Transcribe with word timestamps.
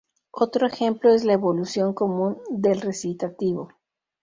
Otro 0.31 0.65
ejemplo 0.65 1.13
es 1.13 1.23
la 1.25 1.33
evolución 1.33 1.93
común 1.93 2.41
del 2.49 2.81
recitativo. 2.81 3.69